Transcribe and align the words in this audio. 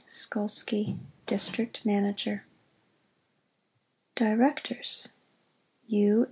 SKOLSKY, 0.07 0.97
District 1.27 1.83
Manag 1.85 2.25
er 2.25 2.47
DIRECTORS 4.15 5.09
U. 5.89 6.19